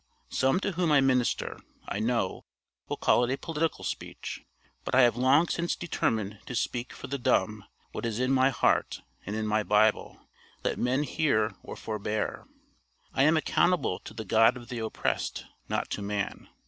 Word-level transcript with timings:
Some 0.31 0.59
to 0.61 0.71
whom 0.71 0.91
I 0.91 0.99
minister, 0.99 1.59
I 1.87 1.99
know, 1.99 2.43
will 2.89 2.97
call 2.97 3.23
it 3.23 3.31
a 3.31 3.37
political 3.37 3.83
speech; 3.83 4.43
but 4.83 4.95
I 4.95 5.01
have 5.03 5.15
long 5.15 5.47
since 5.47 5.75
determined 5.75 6.39
to 6.47 6.55
speak 6.55 6.91
for 6.91 7.05
the 7.05 7.19
dumb 7.19 7.65
what 7.91 8.07
is 8.07 8.19
in 8.19 8.31
my 8.31 8.49
heart 8.49 9.03
and 9.27 9.35
in 9.35 9.45
my 9.45 9.61
Bible, 9.61 10.19
let 10.63 10.79
men 10.79 11.03
hear 11.03 11.53
or 11.61 11.75
forbear. 11.75 12.47
I 13.13 13.21
am 13.25 13.37
accountable 13.37 13.99
to 13.99 14.15
the 14.15 14.25
God 14.25 14.57
of 14.57 14.69
the 14.69 14.79
oppressed, 14.79 15.45
not 15.69 15.91
to 15.91 16.01
man. 16.01 16.49